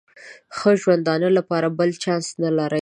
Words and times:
د 0.49 0.53
ښه 0.57 0.71
ژوندانه 0.81 1.29
لپاره 1.37 1.67
بل 1.77 1.89
چانس 2.03 2.27
نه 2.43 2.49
لري. 2.57 2.79